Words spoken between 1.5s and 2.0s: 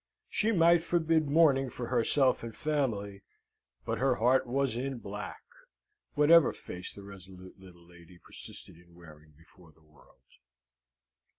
for